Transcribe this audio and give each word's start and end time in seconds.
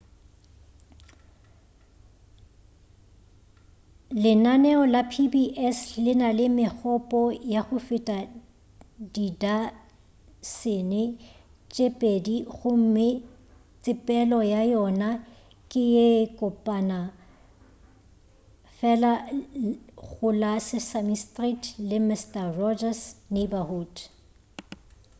lenaneo 4.23 4.83
la 4.93 5.01
pbs 5.11 5.77
le 6.03 6.13
na 6.21 6.29
le 6.37 6.45
megopo 6.57 7.21
ya 7.53 7.61
go 7.67 7.77
feta 7.87 8.17
didasene 9.13 11.03
tše 11.71 11.87
pedi 12.01 12.35
gomme 12.57 13.07
tsepelo 13.81 14.39
ya 14.53 14.61
yona 14.73 15.09
ke 15.69 15.81
ye 15.95 16.07
kopana 16.39 16.99
fela 18.77 19.11
go 20.05 20.27
la 20.41 20.51
sesame 20.69 21.15
street 21.25 21.61
le 21.89 21.97
mister 22.09 22.45
rogers' 22.61 23.05
neighborhood 23.35 23.93